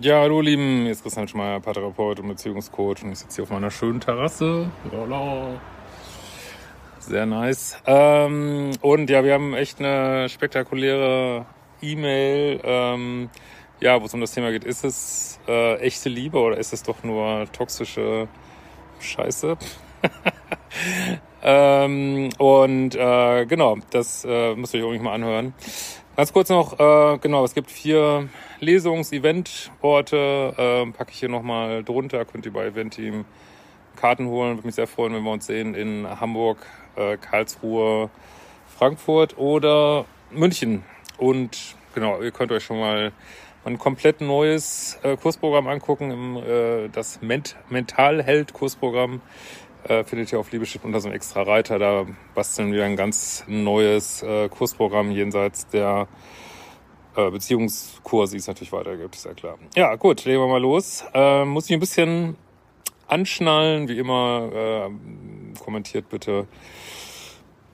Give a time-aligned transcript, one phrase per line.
[0.00, 3.50] Ja, hallo Lieben, hier ist Christian Schmeier, Paartherapeut und Beziehungscoach und ich sitze hier auf
[3.50, 4.68] meiner schönen Terrasse.
[4.90, 5.60] Lala.
[6.98, 7.78] Sehr nice.
[7.86, 11.46] Ähm, und ja, wir haben echt eine spektakuläre
[11.80, 13.30] E-Mail, ähm,
[13.80, 14.64] ja, wo es um das Thema geht.
[14.64, 18.26] Ist es äh, echte Liebe oder ist es doch nur toxische
[18.98, 19.56] Scheiße?
[21.42, 25.54] ähm, und äh, genau, das äh, müsst ihr euch irgendwie mal anhören.
[26.16, 28.28] Ganz kurz noch, äh, genau, es gibt vier
[28.60, 33.24] Lesungs-, Event-Orte, äh, packe ich hier nochmal drunter, könnt ihr bei Event-Team
[33.96, 34.56] Karten holen.
[34.56, 36.58] Würde mich sehr freuen, wenn wir uns sehen in Hamburg,
[36.94, 38.10] äh, Karlsruhe,
[38.78, 40.84] Frankfurt oder München.
[41.18, 43.10] Und genau, ihr könnt euch schon mal
[43.64, 49.20] ein komplett neues äh, Kursprogramm angucken, im, äh, das Ment Mentalheld-Kursprogramm.
[49.88, 51.78] Äh, findet ihr auf Liebeschip unter so einem extra Reiter.
[51.78, 56.08] Da basteln wir ein ganz neues äh, Kursprogramm jenseits der
[57.16, 59.58] äh, Beziehungskurse, die es natürlich weitergibt, ist ja klar.
[59.76, 61.04] Ja, gut, legen wir mal los.
[61.12, 62.36] Äh, muss ich ein bisschen
[63.06, 64.50] anschnallen, wie immer.
[64.52, 66.46] Äh, kommentiert bitte.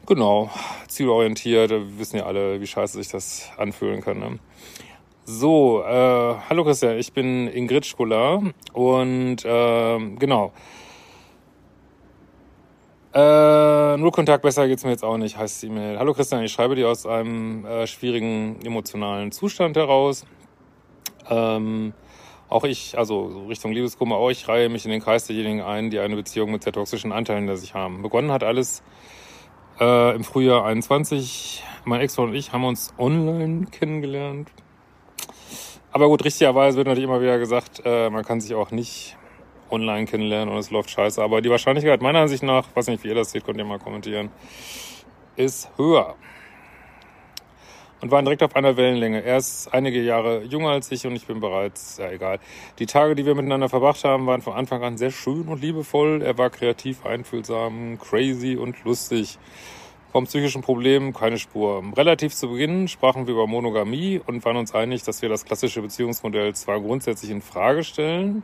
[0.07, 0.51] Genau,
[0.89, 1.71] zielorientiert.
[1.71, 4.19] Wir wissen ja alle, wie scheiße sich das anfühlen kann.
[4.19, 4.39] Ne?
[5.25, 10.53] So, äh, hallo Christian, ich bin Ingrid Scholar und äh, genau.
[13.13, 15.99] Äh, nur Kontakt, besser geht's mir jetzt auch nicht, heißt die E-Mail.
[15.99, 20.25] Hallo Christian, ich schreibe dir aus einem äh, schwierigen emotionalen Zustand heraus.
[21.29, 21.93] Ähm,
[22.49, 25.91] auch ich, also so Richtung Liebeskummer, auch ich reihe mich in den Kreis derjenigen ein,
[25.91, 28.03] die eine Beziehung mit sehr toxischen Anteilen der sich haben.
[28.03, 28.81] Begonnen hat alles
[29.81, 31.65] äh, im Frühjahr 21.
[31.85, 34.53] Mein Ex und ich haben uns online kennengelernt.
[35.91, 39.17] Aber gut, richtigerweise wird natürlich immer wieder gesagt, äh, man kann sich auch nicht
[39.71, 41.23] online kennenlernen und es läuft scheiße.
[41.23, 43.79] Aber die Wahrscheinlichkeit meiner Ansicht nach, weiß nicht, wie ihr das seht, könnt ihr mal
[43.79, 44.31] kommentieren,
[45.37, 46.17] ist höher.
[48.01, 49.23] Und waren direkt auf einer Wellenlänge.
[49.23, 52.39] Er ist einige Jahre jünger als ich und ich bin bereits, ja egal.
[52.79, 56.23] Die Tage, die wir miteinander verbracht haben, waren von Anfang an sehr schön und liebevoll.
[56.23, 59.39] Er war kreativ, einfühlsam, crazy und lustig.
[60.13, 61.85] Vom psychischen Problem keine Spur.
[61.97, 65.83] Relativ zu Beginn sprachen wir über Monogamie und waren uns einig, dass wir das klassische
[65.83, 68.43] Beziehungsmodell zwar grundsätzlich in Frage stellen,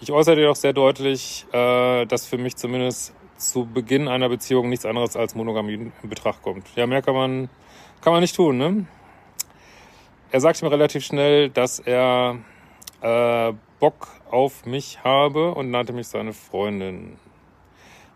[0.00, 4.86] ich äußerte jedoch sehr deutlich, äh, dass für mich zumindest zu Beginn einer Beziehung nichts
[4.86, 6.66] anderes als Monogamie in Betracht kommt.
[6.76, 7.48] Ja, mehr kann man,
[8.00, 8.86] kann man nicht tun, ne?
[10.30, 12.38] Er sagte mir relativ schnell, dass er
[13.00, 17.16] äh, Bock auf mich habe und nannte mich seine Freundin.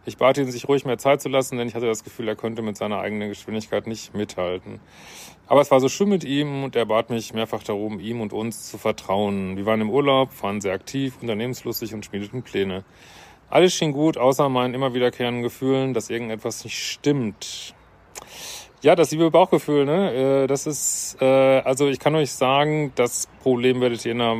[0.06, 2.36] Ich bat ihn, sich ruhig mehr Zeit zu lassen, denn ich hatte das Gefühl, er
[2.36, 4.80] könnte mit seiner eigenen Geschwindigkeit nicht mithalten.
[5.46, 8.32] Aber es war so schön mit ihm und er bat mich mehrfach darum, ihm und
[8.32, 9.56] uns zu vertrauen.
[9.56, 12.84] Wir waren im Urlaub, waren sehr aktiv, unternehmenslustig und schmiedeten Pläne.
[13.48, 17.74] Alles schien gut, außer meinen immer wiederkehrenden Gefühlen, dass irgendetwas nicht stimmt.
[18.82, 20.42] Ja, das liebe Bauchgefühl, ne?
[20.42, 24.36] Äh, das ist, äh, also ich kann euch sagen, das Problem werdet ihr in einer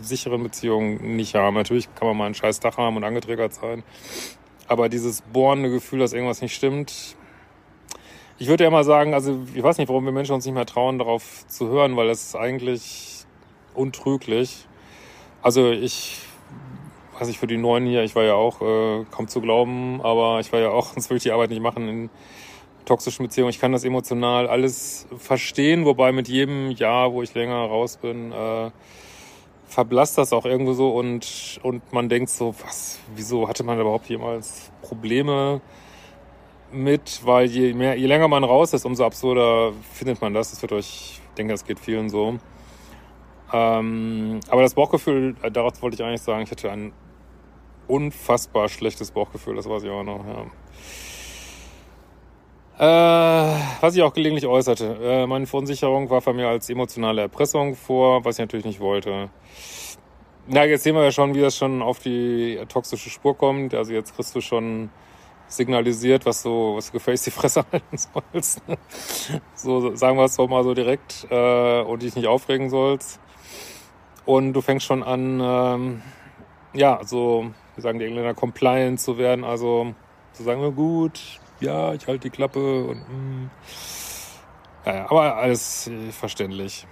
[0.00, 1.54] sicheren Beziehung nicht haben.
[1.56, 3.82] Natürlich kann man mal einen scheiß Dach haben und angetriggert sein.
[4.68, 7.16] Aber dieses bohrende Gefühl, dass irgendwas nicht stimmt,
[8.38, 10.66] ich würde ja mal sagen, also ich weiß nicht, warum wir Menschen uns nicht mehr
[10.66, 13.24] trauen, darauf zu hören, weil das ist eigentlich
[13.74, 14.66] untrüglich.
[15.40, 16.18] Also ich
[17.18, 20.40] weiß nicht, für die Neuen hier, ich war ja auch äh, kaum zu glauben, aber
[20.40, 22.10] ich war ja auch, sonst würde ich die Arbeit nicht machen in
[22.84, 23.50] toxischen Beziehungen.
[23.50, 28.32] Ich kann das emotional alles verstehen, wobei mit jedem Jahr, wo ich länger raus bin,
[28.32, 28.70] äh,
[29.74, 34.08] verblasst das auch irgendwo so und, und man denkt so, was, wieso hatte man überhaupt
[34.08, 35.60] jemals Probleme
[36.70, 40.50] mit, weil je mehr, je länger man raus ist, umso absurder findet man das.
[40.50, 42.38] Das wird euch, ich denke, das geht vielen so.
[43.52, 46.92] Ähm, aber das Bauchgefühl, äh, darauf wollte ich eigentlich sagen, ich hatte ein
[47.88, 50.46] unfassbar schlechtes Bauchgefühl, das weiß ich auch noch, ja.
[52.76, 54.98] Äh, was ich auch gelegentlich äußerte.
[55.00, 59.30] Äh, meine Verunsicherung war von mir als emotionale Erpressung vor, was ich natürlich nicht wollte.
[60.48, 63.74] Na, jetzt sehen wir ja schon, wie das schon auf die toxische Spur kommt.
[63.74, 64.90] Also jetzt kriegst du schon
[65.46, 68.60] signalisiert, was du, was du gefälligst die Fresse halten sollst.
[69.54, 73.20] so sagen wir es doch mal so direkt äh, und dich nicht aufregen sollst.
[74.26, 76.02] Und du fängst schon an, ähm,
[76.72, 79.44] ja, so, wie sagen die Engländer, compliant zu werden.
[79.44, 79.94] Also
[80.32, 81.20] zu sagen, gut,
[81.60, 83.50] ja, ich halte die Klappe und mm.
[84.86, 86.86] Ja, aber alles äh, verständlich.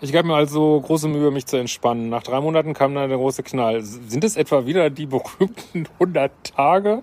[0.00, 2.08] Ich gab mir also große Mühe, mich zu entspannen.
[2.08, 3.82] Nach drei Monaten kam dann der große Knall.
[3.82, 7.02] Sind es etwa wieder die berühmten 100 Tage,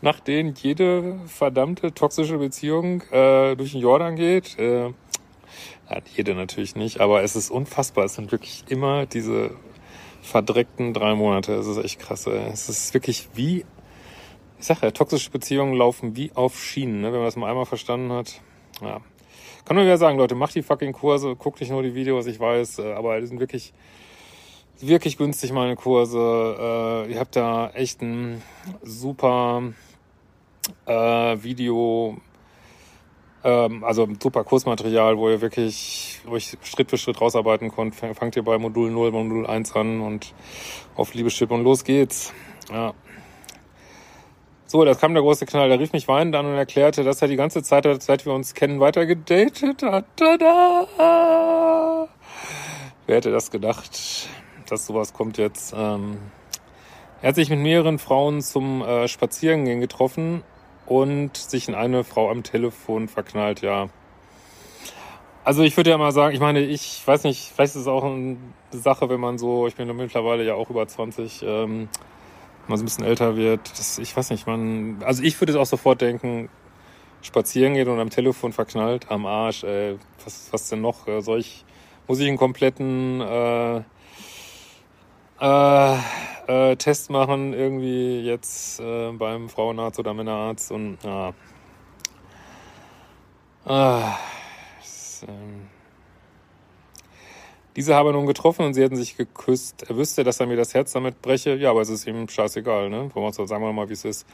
[0.00, 4.58] nach denen jede verdammte toxische Beziehung äh, durch den Jordan geht?
[4.58, 4.92] Äh,
[6.14, 8.04] jede natürlich nicht, aber es ist unfassbar.
[8.04, 9.52] Es sind wirklich immer diese
[10.22, 11.54] verdreckten drei Monate.
[11.54, 12.26] Es ist echt krass.
[12.26, 12.50] Ey.
[12.52, 13.64] Es ist wirklich wie,
[14.58, 17.08] ich sag ja, toxische Beziehungen laufen wie auf Schienen, ne?
[17.08, 18.40] wenn man das mal einmal verstanden hat.
[18.80, 19.00] Ja.
[19.64, 22.38] Kann nur wieder sagen, Leute, macht die fucking Kurse, guckt nicht nur die Videos, ich
[22.38, 23.72] weiß, äh, aber die sind wirklich,
[24.80, 27.06] wirklich günstig, meine Kurse.
[27.08, 28.42] Äh, ihr habt da echt ein
[28.82, 29.62] super
[30.86, 30.92] äh,
[31.42, 32.16] Video,
[33.42, 37.96] ähm, also super Kursmaterial, wo ihr wirklich euch Schritt für Schritt rausarbeiten könnt.
[37.96, 40.32] Fangt ihr bei Modul 0, Modul 1 an und
[40.94, 42.32] auf Liebeschip und los geht's.
[42.70, 42.94] Ja.
[44.68, 45.68] So, das kam der große Knall.
[45.68, 48.52] Der rief mich weinend an und erklärte, dass er die ganze Zeit, seit wir uns
[48.54, 50.04] kennen, weiter gedatet hat.
[50.16, 52.08] Tada!
[53.06, 54.28] Wer hätte das gedacht,
[54.68, 55.72] dass sowas kommt jetzt?
[55.76, 56.18] Ähm,
[57.22, 60.42] er hat sich mit mehreren Frauen zum äh, Spazierengehen getroffen
[60.86, 63.88] und sich in eine Frau am Telefon verknallt, ja.
[65.44, 68.02] Also ich würde ja mal sagen, ich meine, ich weiß nicht, vielleicht ist es auch
[68.02, 68.36] eine
[68.72, 71.88] Sache, wenn man so, ich bin mittlerweile ja auch über 20, ähm,
[72.68, 75.66] man so ein bisschen älter wird, das, ich weiß nicht, man, also ich würde auch
[75.66, 76.48] sofort denken,
[77.22, 81.06] spazieren geht und am Telefon verknallt, am Arsch, ey, was, was denn noch?
[81.20, 81.64] Soll ich,
[82.06, 83.82] muss ich einen kompletten äh,
[85.40, 85.96] äh,
[86.46, 91.34] äh, Test machen, irgendwie jetzt äh, beim Frauenarzt oder Männerarzt und ja.
[93.64, 94.16] Ah,
[94.78, 95.55] das, ähm,
[97.76, 99.84] diese habe nun getroffen und sie hätten sich geküsst.
[99.88, 101.54] Er wüsste, dass er mir das Herz damit breche.
[101.56, 103.10] Ja, aber es ist ihm scheißegal, ne?
[103.14, 104.26] Sagen wir mal, wie es ist.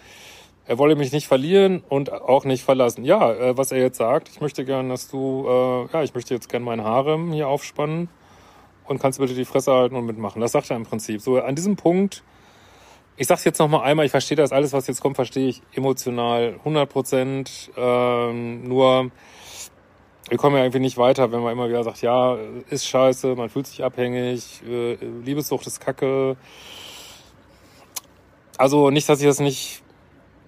[0.64, 3.04] Er wolle mich nicht verlieren und auch nicht verlassen.
[3.04, 6.34] Ja, äh, was er jetzt sagt, ich möchte gern, dass du, äh, ja, ich möchte
[6.34, 8.08] jetzt gern meinen Harem hier aufspannen
[8.86, 10.40] und kannst bitte die Fresse halten und mitmachen.
[10.40, 11.20] Das sagt er im Prinzip.
[11.20, 12.22] So, an diesem Punkt,
[13.16, 16.54] ich sag's jetzt nochmal einmal, ich verstehe das, alles, was jetzt kommt, verstehe ich emotional
[16.60, 17.70] 100 Prozent.
[17.76, 19.10] Ähm, nur,
[20.32, 22.38] wir kommen ja irgendwie nicht weiter, wenn man immer wieder sagt, ja,
[22.70, 26.38] ist scheiße, man fühlt sich abhängig, äh, Liebessucht ist kacke.
[28.56, 29.82] Also nicht, dass ich das nicht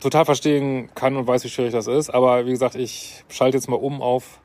[0.01, 3.69] total verstehen kann und weiß, wie schwierig das ist, aber wie gesagt, ich schalte jetzt
[3.69, 4.41] mal um auf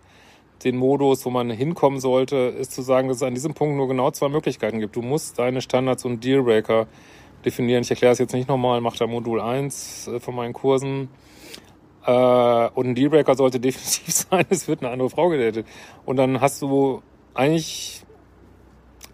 [0.66, 3.88] den Modus, wo man hinkommen sollte, ist zu sagen, dass es an diesem Punkt nur
[3.88, 4.98] genau zwei Möglichkeiten gibt.
[4.98, 6.86] Du musst deine Standards und Dealbreaker
[7.46, 7.84] definieren.
[7.84, 11.08] Ich erkläre es jetzt nicht nochmal, mache da Modul 1 äh, von meinen Kursen.
[12.10, 15.68] Äh, und ein Dealbreaker sollte definitiv sein, es wird eine andere Frau gedatet.
[16.06, 17.04] Und dann hast du
[17.36, 18.04] eigentlich,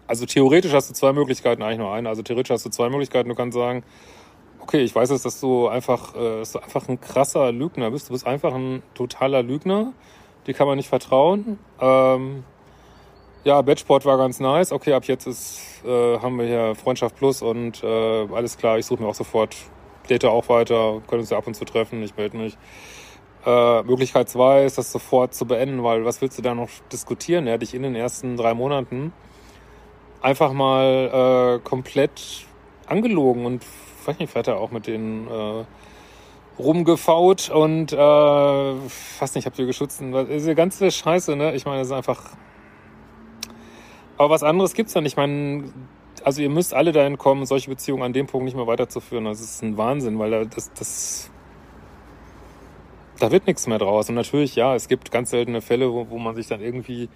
[0.06, 2.08] also theoretisch hast du zwei Möglichkeiten, eigentlich nur eine.
[2.08, 3.28] Also theoretisch hast du zwei Möglichkeiten.
[3.28, 3.84] Du kannst sagen,
[4.60, 8.08] okay, ich weiß jetzt, dass du einfach, äh, dass du einfach ein krasser Lügner bist.
[8.08, 9.92] Du bist einfach ein totaler Lügner.
[10.46, 11.58] Die kann man nicht vertrauen.
[11.80, 12.44] Ähm,
[13.44, 14.72] ja, Bettsport war ganz nice.
[14.72, 18.78] Okay, ab jetzt ist, äh, haben wir hier Freundschaft Plus und äh, alles klar.
[18.78, 19.54] Ich suche mir auch sofort
[20.06, 22.56] date auch weiter, können uns ja ab und zu treffen, ich melde mich.
[23.44, 27.46] Äh, Möglichkeit zwei ist, das sofort zu beenden, weil was willst du da noch diskutieren?
[27.46, 29.12] Er hat dich in den ersten drei Monaten
[30.20, 32.46] einfach mal äh, komplett
[32.86, 33.64] angelogen und
[34.04, 35.64] weiß nicht, vielleicht hat er auch mit denen äh,
[36.58, 40.02] rumgefaut und äh, fast nicht, habt ihr geschützt.
[40.30, 41.54] Diese ganze Scheiße, ne?
[41.54, 42.36] Ich meine, es ist einfach.
[44.16, 45.06] Aber was anderes gibt's nicht.
[45.06, 45.64] Ich meine,
[46.26, 49.26] also ihr müsst alle dahin kommen, solche Beziehungen an dem Punkt nicht mehr weiterzuführen.
[49.26, 51.30] Das ist ein Wahnsinn, weil da, das, das,
[53.20, 54.08] da wird nichts mehr draus.
[54.08, 57.08] Und natürlich, ja, es gibt ganz seltene Fälle, wo, wo man sich dann irgendwie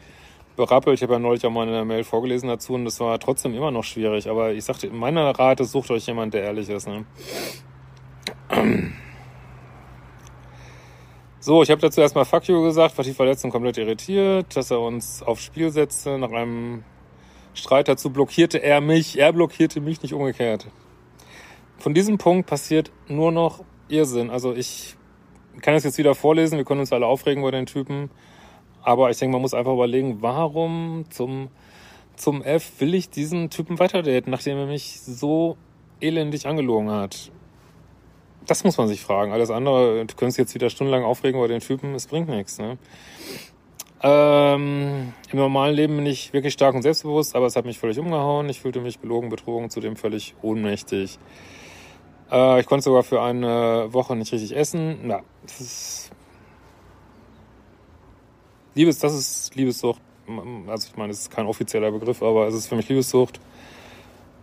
[0.55, 0.97] berappelt.
[0.97, 3.53] Ich habe ja neulich auch mal in der Mail vorgelesen dazu und das war trotzdem
[3.53, 4.31] immer noch schwierig.
[4.31, 6.87] Aber ich sagte, meiner Rat ist, sucht euch jemand, der ehrlich ist.
[6.87, 7.05] Ne?
[11.43, 14.79] So, ich habe dazu erstmal Fuck you gesagt, war die Verletzung komplett irritiert, dass er
[14.79, 16.85] uns aufs Spiel setzte nach einem
[17.61, 20.67] Streit dazu blockierte er mich, er blockierte mich, nicht umgekehrt.
[21.79, 24.31] Von diesem Punkt passiert nur noch Irrsinn.
[24.31, 24.97] Also ich
[25.61, 28.11] kann es jetzt wieder vorlesen, wir können uns alle aufregen über den Typen,
[28.83, 31.49] aber ich denke, man muss einfach überlegen, warum zum,
[32.17, 35.57] zum F will ich diesen Typen weiterdaten, nachdem er mich so
[36.01, 37.31] elendig angelogen hat.
[38.47, 39.33] Das muss man sich fragen.
[39.33, 42.59] Alles andere, du könntest jetzt wieder stundenlang aufregen über den Typen, es bringt nichts.
[42.59, 42.79] Ne?
[44.03, 47.99] Ähm, Im normalen Leben bin ich wirklich stark und selbstbewusst, aber es hat mich völlig
[47.99, 48.49] umgehauen.
[48.49, 51.19] Ich fühlte mich belogen, betrogen, zudem völlig ohnmächtig.
[52.31, 55.09] Äh, ich konnte sogar für eine Woche nicht richtig essen.
[55.09, 56.11] Ja, das ist
[58.75, 60.01] Liebes, das ist Liebessucht.
[60.69, 63.41] Also ich meine, es ist kein offizieller Begriff, aber es ist für mich Liebessucht.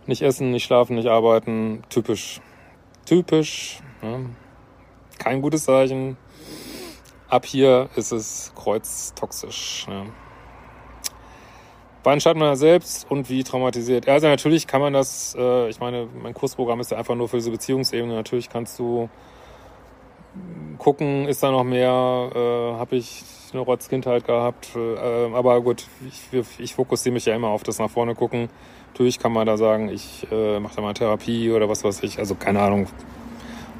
[0.06, 1.82] Nicht essen, nicht schlafen, nicht arbeiten.
[1.88, 2.40] Typisch.
[3.06, 3.80] Typisch.
[4.02, 4.20] Ja.
[5.18, 6.16] Kein gutes Zeichen.
[7.28, 9.86] Ab hier ist es kreuztoxisch.
[9.88, 10.06] Ne?
[12.04, 14.08] Wann schaut man selbst und wie traumatisiert?
[14.08, 17.36] Also natürlich kann man das, äh, ich meine, mein Kursprogramm ist ja einfach nur für
[17.36, 18.14] diese Beziehungsebene.
[18.14, 19.08] Natürlich kannst du
[20.78, 24.70] gucken, ist da noch mehr, äh, habe ich eine Rotzkindheit gehabt.
[24.76, 28.48] Äh, aber gut, ich, ich fokussiere mich ja immer auf das nach vorne gucken.
[28.92, 32.18] Natürlich kann man da sagen, ich äh, mache da mal Therapie oder was weiß ich.
[32.18, 32.86] Also keine Ahnung,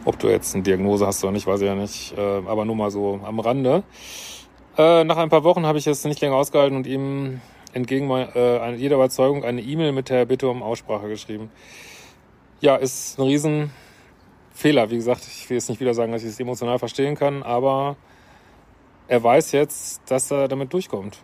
[0.08, 2.16] ob du jetzt eine Diagnose hast oder nicht, weiß ich ja nicht.
[2.16, 3.82] Äh, aber nur mal so am Rande.
[4.78, 7.42] Äh, nach ein paar Wochen habe ich es nicht länger ausgehalten und ihm
[7.74, 11.50] entgegen äh, jeder Überzeugung eine E-Mail mit der Bitte um Aussprache geschrieben.
[12.60, 14.90] Ja, ist ein Riesenfehler.
[14.90, 17.96] Wie gesagt, ich will jetzt nicht wieder sagen, dass ich es emotional verstehen kann, aber
[19.08, 21.18] er weiß jetzt, dass er damit durchkommt.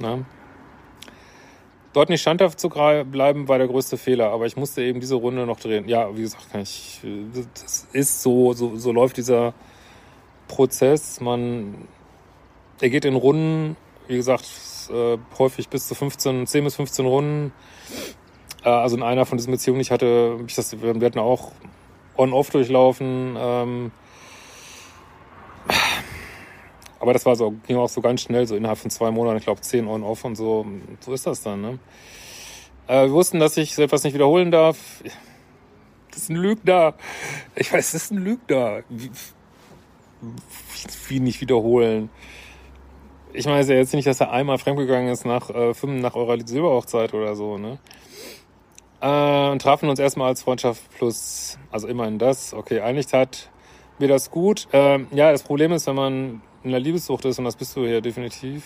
[0.00, 0.24] Na?
[1.92, 5.44] Dort nicht standhaft zu bleiben, war der größte Fehler, aber ich musste eben diese Runde
[5.44, 5.88] noch drehen.
[5.88, 7.00] Ja, wie gesagt, ich,
[7.60, 9.54] das ist so, so, so läuft dieser
[10.46, 11.20] Prozess.
[11.20, 11.88] Man,
[12.80, 14.48] er geht in Runden, wie gesagt,
[14.92, 17.52] äh, häufig bis zu 15, 10 bis 15 Runden.
[18.64, 21.50] Äh, also in einer von diesen Beziehungen, ich hatte, ich das, wir hatten auch
[22.16, 23.36] on-off durchlaufen.
[27.00, 29.38] Ähm, aber das war so, ging auch so ganz schnell, so innerhalb von zwei Monaten,
[29.38, 30.66] ich glaube zehn on-off und so.
[31.00, 31.78] So ist das dann, ne?
[32.86, 35.02] Äh, wir wussten, dass ich so etwas nicht wiederholen darf.
[36.10, 36.94] Das ist ein Lügner.
[37.54, 38.82] Ich weiß, das ist ein Lügner.
[38.88, 39.10] Wie,
[41.08, 42.10] wie nicht wiederholen?
[43.32, 46.36] Ich meine, ja jetzt nicht, dass er einmal fremdgegangen ist nach äh, fünf, nach eurer
[46.44, 47.78] Silberhochzeit oder so, ne?
[49.00, 53.50] Äh, und trafen uns erstmal als Freundschaft plus, also immerhin das, okay, einigt hat
[53.98, 54.66] mir das gut.
[54.72, 57.86] Äh, ja, das Problem ist, wenn man in der Liebessucht ist, und das bist du
[57.86, 58.64] hier definitiv,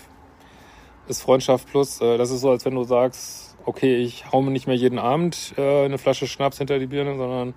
[1.09, 2.01] ist Freundschaft plus.
[2.01, 4.99] Äh, das ist so, als wenn du sagst, okay, ich hau mir nicht mehr jeden
[4.99, 7.55] Abend äh, eine Flasche Schnaps hinter die Birne, sondern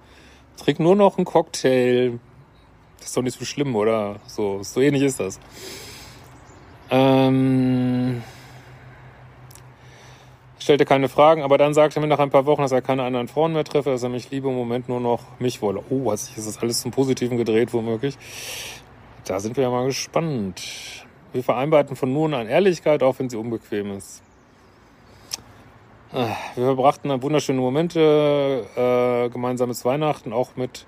[0.58, 2.20] trink nur noch einen Cocktail.
[2.98, 4.18] Das ist doch nicht so schlimm, oder?
[4.28, 5.40] So, so ähnlich ist das.
[6.90, 8.24] Ähm,
[10.60, 13.04] stellte keine Fragen, aber dann sagte er mir nach ein paar Wochen, dass er keine
[13.04, 15.84] anderen Frauen mehr treffe, dass er mich liebe, im Moment nur noch mich wolle.
[15.90, 18.18] Oh, hat sich das alles zum Positiven gedreht, womöglich.
[19.28, 21.06] Da sind wir ja mal gespannt.
[21.34, 24.24] Wir vereinbarten von nun an Ehrlichkeit, auch wenn sie unbequem ist.
[26.14, 30.86] Ah, wir verbrachten wunderschöne Momente, äh, gemeinsames Weihnachten, auch mit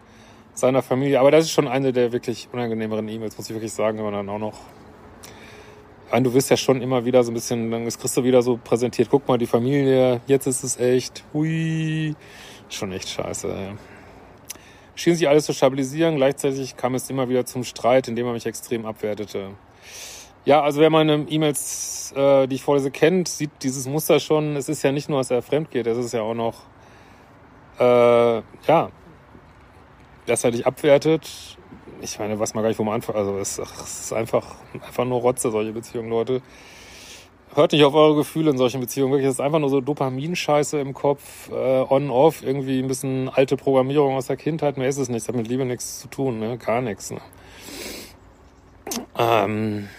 [0.54, 1.20] seiner Familie.
[1.20, 4.14] Aber das ist schon eine der wirklich unangenehmeren E-Mails, muss ich wirklich sagen, wenn man
[4.14, 4.58] dann auch noch.
[6.10, 8.58] Nein, du wirst ja schon immer wieder so ein bisschen, dann ist Christo wieder so
[8.64, 12.16] präsentiert, guck mal, die Familie, jetzt ist es echt, hui,
[12.70, 13.50] schon echt scheiße.
[13.50, 13.99] Ey
[15.00, 16.16] schien sich alles zu stabilisieren.
[16.16, 19.52] Gleichzeitig kam es immer wieder zum Streit, in dem er mich extrem abwertete.
[20.46, 24.56] Ja, also wer meine E-Mails, äh, die ich vorlese, kennt, sieht dieses Muster schon.
[24.56, 26.64] Es ist ja nicht nur, dass er fremd geht, es ist ja auch noch,
[27.80, 28.90] äh, ja,
[30.26, 31.58] dass er dich abwertet.
[32.02, 35.06] Ich meine, was man gar nicht, wo man anfangen, also es, es ist einfach, einfach
[35.06, 36.42] nur Rotze, solche Beziehungen, Leute
[37.56, 39.12] hört nicht auf eure Gefühle in solchen Beziehungen.
[39.12, 43.58] Wirklich, es ist einfach nur so Dopaminscheiße im Kopf, äh, on-off, irgendwie ein bisschen alte
[43.58, 44.78] Programmierung aus der Kindheit.
[44.78, 45.22] Mehr ist es nicht.
[45.22, 46.58] Das hat mit Liebe nichts zu tun, ne?
[46.58, 47.12] Gar nichts.
[47.12, 47.22] Ne?
[49.18, 49.90] Ähm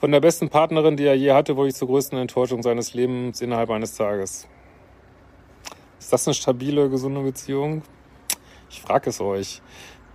[0.00, 3.40] von der besten Partnerin, die er je hatte, wurde ich zur größten Enttäuschung seines Lebens
[3.40, 4.46] innerhalb eines Tages.
[5.98, 7.82] Ist das eine stabile, gesunde Beziehung?
[8.70, 9.60] Ich frage es euch.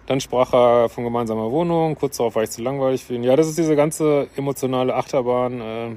[0.06, 1.96] Dann sprach er von gemeinsamer Wohnung.
[1.96, 3.24] Kurz darauf war ich zu langweilig für ihn.
[3.24, 5.62] Ja, das ist diese ganze emotionale Achterbahn.
[5.62, 5.90] Äh,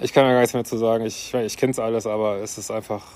[0.00, 1.06] ich kann da gar nichts mehr zu sagen.
[1.06, 3.06] Ich, ich kenne es alles, aber es ist einfach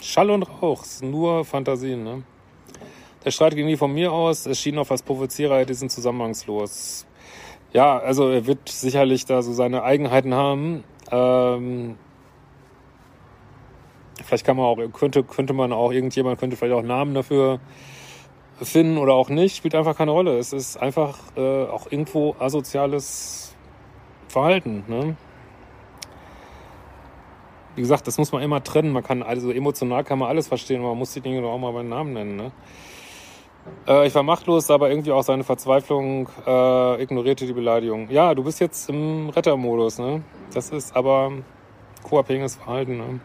[0.00, 0.82] Schall und Rauch.
[0.82, 2.04] Es ist nur Fantasien.
[2.04, 2.22] Ne?
[3.24, 4.46] Der Streit ging nie von mir aus.
[4.46, 7.06] Es schien auf als Provozierer diesen zusammenhangslos.
[7.72, 10.84] Ja, also er wird sicherlich da so seine Eigenheiten haben.
[11.10, 11.96] Ähm,
[14.24, 17.60] vielleicht kann man auch, könnte, könnte man auch, irgendjemand könnte vielleicht auch Namen dafür
[18.62, 20.38] finden oder auch nicht, spielt einfach keine Rolle.
[20.38, 23.54] Es ist einfach äh, auch irgendwo asoziales
[24.28, 24.84] Verhalten.
[24.86, 25.16] Ne?
[27.74, 28.92] Wie gesagt, das muss man immer trennen.
[28.92, 31.58] Man kann also emotional kann man alles verstehen, aber man muss die Dinge doch auch
[31.58, 32.36] mal beim Namen nennen.
[32.36, 32.52] Ne?
[33.86, 38.10] Äh, ich war machtlos, aber irgendwie auch seine Verzweiflung äh, ignorierte die Beleidigung.
[38.10, 39.98] Ja, du bist jetzt im Rettermodus.
[39.98, 40.22] Ne?
[40.52, 41.32] Das ist aber
[42.02, 42.98] co-abhängiges Verhalten.
[42.98, 43.20] Ne?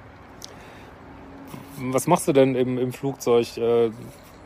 [1.91, 3.57] Was machst du denn im, im Flugzeug?
[3.57, 3.91] Äh,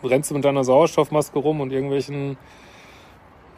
[0.04, 2.38] rennst du mit deiner Sauerstoffmaske rum und irgendwelchen,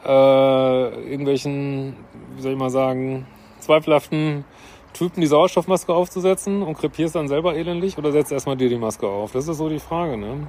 [0.05, 1.95] äh, irgendwelchen,
[2.35, 3.27] wie soll ich mal sagen,
[3.59, 4.45] zweifelhaften
[4.93, 9.07] Typen die Sauerstoffmaske aufzusetzen und krepierst dann selber elendig oder setzt erstmal dir die Maske
[9.07, 9.31] auf?
[9.31, 10.47] Das ist so die Frage, ne?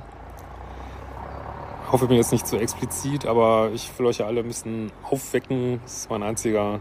[1.85, 4.49] Ich hoffe, ich bin jetzt nicht zu explizit, aber ich will euch ja alle ein
[4.49, 5.81] bisschen aufwecken.
[5.83, 6.81] Das ist mein einziger.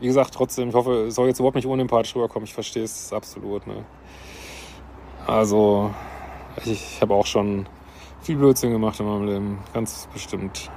[0.00, 2.46] Wie gesagt, trotzdem, ich hoffe, es soll jetzt überhaupt nicht unempathisch rüberkommen.
[2.46, 3.84] Ich verstehe es absolut, ne?
[5.26, 5.90] Also,
[6.64, 7.66] ich, ich habe auch schon
[8.22, 9.58] viel Blödsinn gemacht in meinem Leben.
[9.72, 10.70] Ganz bestimmt.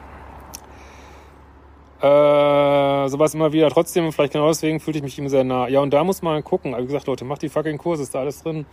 [2.02, 3.70] Äh, sowas immer wieder.
[3.70, 5.68] Trotzdem, vielleicht genau deswegen fühlte ich mich ihm sehr nah.
[5.68, 6.76] Ja, und da muss man gucken.
[6.78, 8.66] Wie gesagt, Leute, macht die fucking Kurse, ist da alles drin.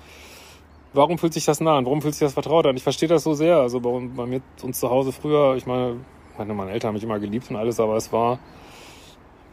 [0.92, 1.84] Warum fühlt sich das nah an?
[1.84, 2.76] Warum fühlt sich das vertraut an?
[2.76, 3.58] Ich verstehe das so sehr.
[3.58, 5.96] Also bei, bei mir, uns zu Hause früher, ich meine,
[6.36, 8.40] meine Eltern haben mich immer geliebt und alles, aber es war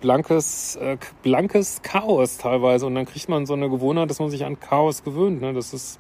[0.02, 2.88] blankes, äh, blankes Chaos teilweise.
[2.88, 5.42] Und dann kriegt man so eine Gewohnheit, dass man sich an Chaos gewöhnt.
[5.42, 5.54] Ne?
[5.54, 6.00] Das ist,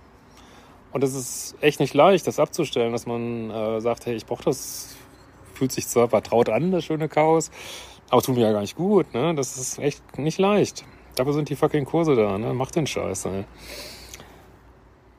[0.92, 4.44] und das ist echt nicht leicht, das abzustellen, dass man äh, sagt, hey, ich brauche
[4.44, 4.96] das
[5.54, 7.52] fühlt sich zwar vertraut an, das schöne Chaos,
[8.10, 9.34] aber tut mir ja gar nicht gut, ne?
[9.36, 10.86] Das ist echt nicht leicht.
[11.16, 12.54] Dafür sind die fucking Kurse da, ne?
[12.54, 13.46] Mach den Scheiß, ey.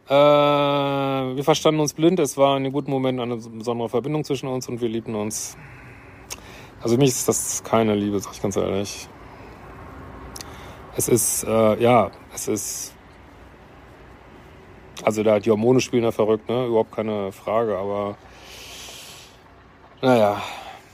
[0.08, 4.48] Äh, wir verstanden uns blind, es war in einem guten Moment eine besondere Verbindung zwischen
[4.48, 5.56] uns und wir liebten uns.
[6.80, 9.08] Also für mich ist das keine Liebe, sag ich ganz ehrlich.
[10.96, 12.94] Es ist, äh, ja, es ist.
[15.02, 16.66] Also da die Hormone spielen da verrückt, ne?
[16.66, 18.16] Überhaupt keine Frage, aber
[20.00, 20.40] naja,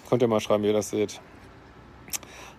[0.08, 1.20] könnt ihr mal schreiben, wie ihr das seht.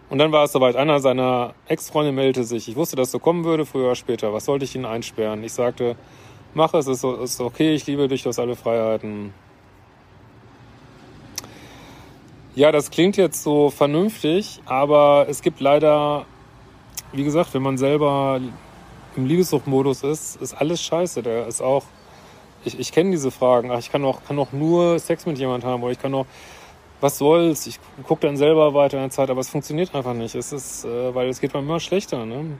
[0.09, 0.75] Und dann war es soweit.
[0.75, 2.67] Einer seiner Ex-Freunde meldete sich.
[2.67, 4.33] Ich wusste, dass so kommen würde, früher oder später.
[4.33, 5.43] Was sollte ich ihn einsperren?
[5.43, 5.95] Ich sagte,
[6.53, 9.33] mach es, ist, ist okay, ich liebe durchaus alle Freiheiten.
[12.53, 16.25] Ja, das klingt jetzt so vernünftig, aber es gibt leider,
[17.11, 18.39] wie gesagt, wenn man selber
[19.17, 21.24] im Liebessuchtmodus ist, ist alles scheiße.
[21.24, 21.84] Der ist auch
[22.65, 23.72] ich, ich kenne diese Fragen.
[23.72, 26.25] Ach, ich kann auch, kann auch nur Sex mit jemand haben oder ich kann auch,
[27.01, 27.67] was soll's?
[27.67, 30.36] Ich gucke dann selber weiter in der Zeit, aber es funktioniert einfach nicht.
[30.36, 32.25] Es ist, äh, weil es geht mir immer schlechter.
[32.25, 32.57] Ne?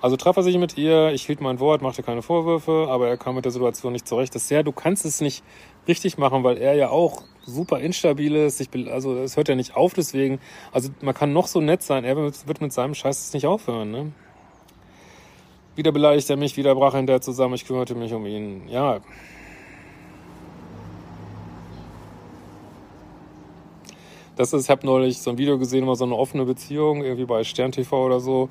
[0.00, 3.16] Also traf er sich mit ihr, ich hielt mein Wort, machte keine Vorwürfe, aber er
[3.16, 4.34] kam mit der Situation nicht zurecht.
[4.34, 5.42] Das ist ja, du kannst es nicht
[5.88, 8.60] richtig machen, weil er ja auch super instabil ist.
[8.60, 10.38] Ich, also es hört ja nicht auf deswegen.
[10.72, 13.90] Also man kann noch so nett sein, er wird mit seinem Scheiß nicht aufhören.
[13.90, 14.12] Ne?
[15.78, 18.66] Wieder beleidigte er mich, wieder brach er hinterher zusammen, ich kümmerte mich um ihn.
[18.66, 18.98] Ja.
[24.34, 27.26] Das ist, ich habe neulich so ein Video gesehen über so eine offene Beziehung, irgendwie
[27.26, 28.48] bei Stern TV oder so.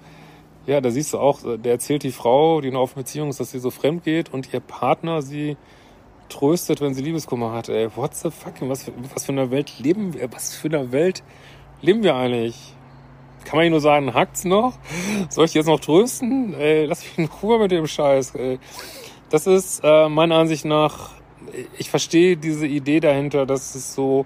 [0.68, 3.52] Ja, da siehst du auch, der erzählt die Frau, die eine offene Beziehung ist, dass
[3.52, 5.58] sie so fremd geht und ihr Partner sie
[6.30, 7.68] tröstet, wenn sie Liebeskummer hat.
[7.68, 8.54] Ey, what the fuck?
[8.62, 10.32] Was für, was für eine Welt leben wir?
[10.32, 11.24] Was für eine Welt
[11.82, 12.77] leben wir eigentlich?
[13.48, 14.74] Kann man hier nur sagen, hackt's noch?
[15.30, 16.54] Soll ich jetzt noch trösten?
[16.54, 18.36] Ey, lass mich in Ruhe mit dem Scheiß.
[18.36, 18.60] Ey.
[19.30, 21.12] Das ist äh, meiner Ansicht nach,
[21.78, 24.26] ich verstehe diese Idee dahinter, dass es so,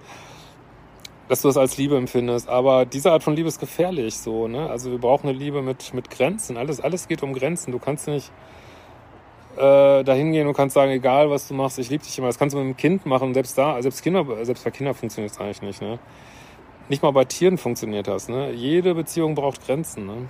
[1.30, 2.50] dass du es als Liebe empfindest.
[2.50, 4.68] Aber diese Art von Liebe ist gefährlich, so, ne?
[4.68, 6.58] Also wir brauchen eine Liebe mit, mit Grenzen.
[6.58, 7.72] Alles, alles geht um Grenzen.
[7.72, 8.32] Du kannst nicht
[9.56, 12.26] äh, dahin gehen und kannst sagen, egal was du machst, ich liebe dich immer.
[12.28, 13.36] Das kannst du mit einem Kind machen.
[13.36, 16.00] Selbst da, selbst Kinder, selbst bei Kindern funktioniert es eigentlich nicht, ne?
[16.92, 18.28] Nicht mal bei Tieren funktioniert das.
[18.28, 18.52] Ne?
[18.52, 20.08] Jede Beziehung braucht Grenzen.
[20.08, 20.28] Ne?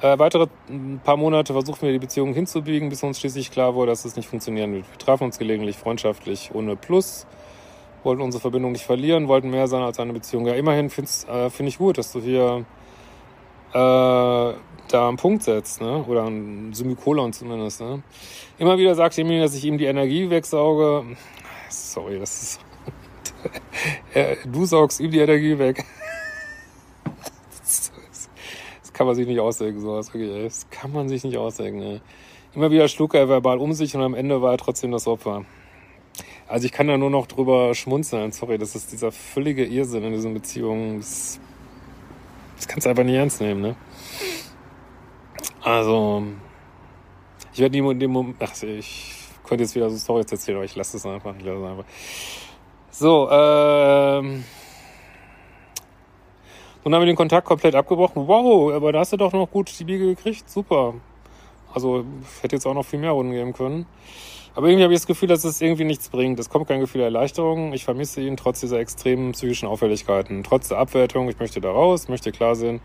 [0.00, 0.48] Äh, weitere
[1.04, 4.28] paar Monate versuchten wir die Beziehung hinzubiegen, bis uns schließlich klar wurde, dass es nicht
[4.28, 4.90] funktionieren wird.
[4.90, 7.28] Wir trafen uns gelegentlich freundschaftlich ohne Plus,
[8.02, 10.46] wollten unsere Verbindung nicht verlieren, wollten mehr sein als eine Beziehung.
[10.46, 12.64] Ja, immerhin finde äh, find ich gut, dass du hier
[13.70, 16.04] äh, da einen Punkt setzt, ne?
[16.08, 17.80] oder ein Semikolon zumindest.
[17.80, 18.02] Ne?
[18.58, 21.04] Immer wieder sagt mir, dass ich ihm die Energie wegsauge.
[21.68, 22.71] Sorry, das ist
[24.46, 25.84] du saugst ihm die Energie weg.
[28.80, 32.00] Das kann man sich nicht ausdenken, sowas wirklich, Das kann man sich nicht ausdenken, ey.
[32.54, 35.44] Immer wieder schlug er verbal um sich und am Ende war er trotzdem das Opfer.
[36.46, 38.32] Also ich kann da nur noch drüber schmunzeln.
[38.32, 40.98] Sorry, das ist dieser völlige Irrsinn in diesen Beziehungen.
[40.98, 41.40] Das,
[42.56, 43.76] das kannst du einfach nicht ernst nehmen, ne?
[45.62, 46.24] Also,
[47.54, 50.64] ich werde nie in dem Moment, ach, ich könnte jetzt wieder so Storys erzählen, aber
[50.64, 51.84] ich lasse es einfach, ich lasse es einfach.
[52.94, 54.44] So, ähm.
[56.84, 58.28] Nun haben wir den Kontakt komplett abgebrochen.
[58.28, 60.48] Wow, aber da hast du doch noch gut die Biege gekriegt.
[60.50, 60.92] Super.
[61.72, 62.04] Also,
[62.42, 63.86] hätte jetzt auch noch viel mehr Runden geben können.
[64.54, 66.38] Aber irgendwie habe ich das Gefühl, dass es irgendwie nichts bringt.
[66.38, 67.72] Es kommt kein Gefühl der Erleichterung.
[67.72, 70.44] Ich vermisse ihn trotz dieser extremen psychischen Auffälligkeiten.
[70.44, 71.30] Trotz der Abwertung.
[71.30, 72.82] Ich möchte da raus, möchte klar sehen,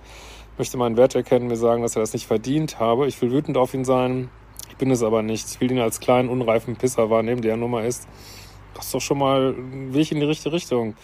[0.58, 3.08] möchte meinen Wert erkennen, mir sagen, dass er das nicht verdient habe.
[3.08, 4.30] Ich will wütend auf ihn sein.
[4.70, 5.50] Ich bin es aber nicht.
[5.50, 8.08] Ich will ihn als kleinen, unreifen Pisser wahrnehmen, der er nun mal ist.
[8.78, 10.96] Das ist doch schon mal ein Weg in die richtige Richtung.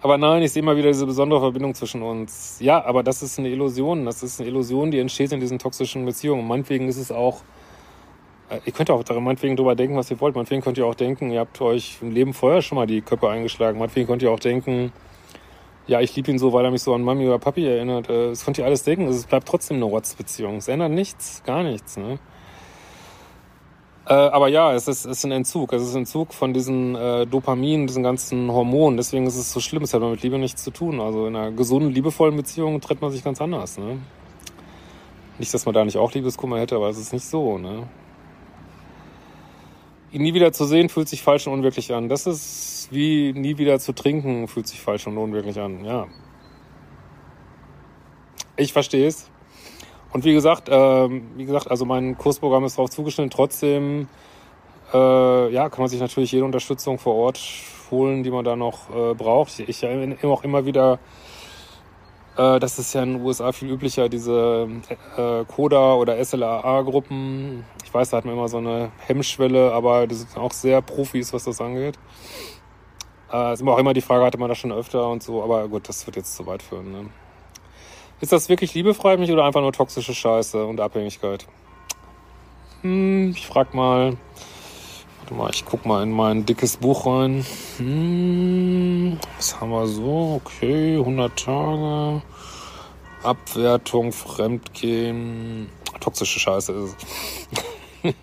[0.00, 2.58] Aber nein, ich sehe immer wieder diese besondere Verbindung zwischen uns.
[2.60, 4.04] Ja, aber das ist eine Illusion.
[4.04, 6.46] Das ist eine Illusion, die entsteht in diesen toxischen Beziehungen.
[6.46, 7.40] Meinetwegen ist es auch,
[8.50, 10.34] äh, ihr könnt auch meinetwegen drüber denken, was ihr wollt.
[10.34, 13.30] Meinetwegen könnt ihr auch denken, ihr habt euch im Leben vorher schon mal die Köpfe
[13.30, 13.78] eingeschlagen.
[13.78, 14.92] Meinetwegen könnt ihr auch denken,
[15.86, 18.10] ja, ich liebe ihn so, weil er mich so an Mami oder Papi erinnert.
[18.10, 19.06] Äh, das könnt ihr alles denken.
[19.08, 20.56] Es bleibt trotzdem eine Rotzbeziehung.
[20.56, 21.96] Es ändert nichts, gar nichts.
[21.96, 22.18] Ne?
[24.06, 25.72] Äh, aber ja, es ist, es ist ein Entzug.
[25.72, 28.96] Es ist ein Entzug von diesen äh, Dopamin, diesen ganzen Hormonen.
[28.96, 29.82] Deswegen ist es so schlimm.
[29.82, 31.00] Es hat mit Liebe nichts zu tun.
[31.00, 33.78] Also in einer gesunden, liebevollen Beziehung tritt man sich ganz anders.
[33.78, 33.98] Ne?
[35.38, 37.58] Nicht, dass man da nicht auch Liebeskummer hätte, aber es ist nicht so.
[37.58, 37.88] Ne?
[40.14, 42.08] ihn nie wieder zu sehen fühlt sich falsch und unwirklich an.
[42.08, 45.84] Das ist wie nie wieder zu trinken fühlt sich falsch und unwirklich an.
[45.84, 46.06] Ja.
[48.56, 49.28] Ich verstehe es.
[50.14, 53.30] Und wie gesagt, äh, wie gesagt, also mein Kursprogramm ist darauf zugeschnitten.
[53.30, 54.08] Trotzdem,
[54.92, 57.40] äh, ja, kann man sich natürlich jede Unterstützung vor Ort
[57.90, 59.58] holen, die man da noch äh, braucht.
[59.58, 61.00] Ich erinnere auch immer wieder
[62.36, 64.68] äh, das ist ja in den USA viel üblicher, diese
[65.16, 67.64] äh, Coda- oder SLAA-Gruppen.
[67.84, 71.32] Ich weiß, da hat man immer so eine Hemmschwelle, aber das sind auch sehr Profis,
[71.32, 71.98] was das angeht.
[73.32, 75.68] Äh, ist immer auch immer die Frage, hatte man das schon öfter und so, aber
[75.68, 76.92] gut, das wird jetzt zu weit führen.
[76.92, 77.10] Ne?
[78.24, 81.46] Ist das wirklich liebefrei mich oder einfach nur toxische Scheiße und Abhängigkeit?
[82.80, 84.16] Hm, ich frag mal.
[85.18, 87.44] Warte mal, ich guck mal in mein dickes Buch rein.
[87.76, 90.40] Hm, was haben wir so?
[90.42, 92.22] Okay, 100 Tage.
[93.22, 95.68] Abwertung, Fremdgehen.
[96.00, 96.96] Toxische Scheiße ist
[98.02, 98.14] es.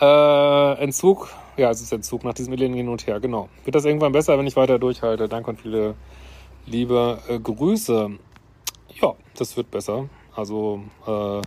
[0.00, 1.28] äh, Entzug.
[1.58, 3.50] Ja, es ist Entzug nach diesem Elend hin und her, genau.
[3.64, 5.28] Wird das irgendwann besser, wenn ich weiter durchhalte?
[5.28, 5.96] Danke und viele
[6.64, 8.18] liebe äh, Grüße.
[9.00, 10.08] Ja, das wird besser.
[10.34, 11.40] Also, äh,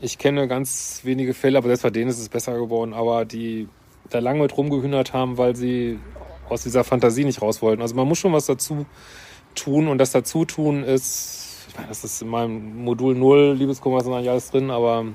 [0.00, 3.68] ich kenne ganz wenige Fälle, aber selbst bei denen ist es besser geworden, aber die
[4.10, 5.98] da lange mit rumgehühnert haben, weil sie
[6.48, 7.82] aus dieser Fantasie nicht raus wollten.
[7.82, 8.86] Also man muss schon was dazu
[9.54, 13.98] tun und das dazu tun ist, ich meine, das ist in meinem Modul 0, Liebeskummer
[13.98, 15.06] ist eigentlich alles drin, aber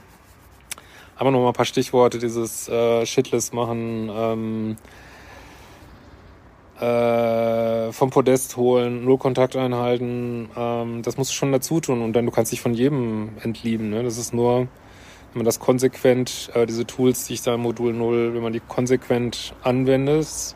[1.15, 4.75] aber noch mal ein paar Stichworte, dieses äh, Shitless machen, ähm,
[6.79, 12.13] äh, vom Podest holen, null Kontakt einhalten, ähm, das musst du schon dazu tun und
[12.13, 13.89] dann du kannst dich von jedem entlieben.
[13.89, 14.03] Ne?
[14.03, 14.69] Das ist nur, wenn
[15.35, 18.59] man das konsequent, äh, diese Tools, die ich da im Modul 0, wenn man die
[18.59, 20.55] konsequent anwendet,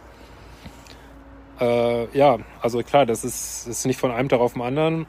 [1.59, 5.07] äh, ja, also klar, das ist, ist nicht von einem Tag auf den anderen,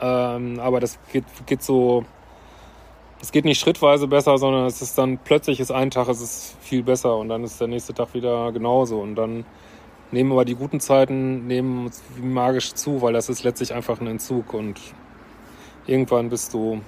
[0.00, 2.04] ähm, aber das geht, geht so,
[3.20, 6.56] es geht nicht schrittweise besser, sondern es ist dann plötzlich ist ein Tag, es ist
[6.60, 9.44] viel besser und dann ist der nächste Tag wieder genauso und dann
[10.10, 11.90] nehmen aber die guten Zeiten nehmen
[12.20, 14.80] magisch zu, weil das ist letztlich einfach ein Entzug und
[15.86, 16.80] irgendwann bist du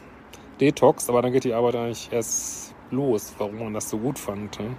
[0.60, 4.58] detox, aber dann geht die Arbeit eigentlich erst los, warum man das so gut fand.
[4.60, 4.66] Ne?
[4.66, 4.76] In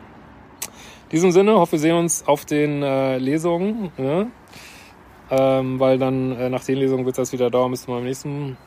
[1.12, 4.32] diesem Sinne, hoffe, wir sehen uns auf den äh, Lesungen, ne?
[5.30, 8.58] ähm, weil dann äh, nach den Lesungen wird das wieder dauern bis zum nächsten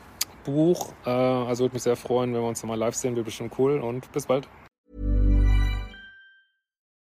[0.43, 0.93] Buch.
[1.05, 3.79] Äh, also würde mich sehr freuen, wenn wir uns nochmal live sehen, wird bestimmt cool
[3.79, 4.47] und bis bald.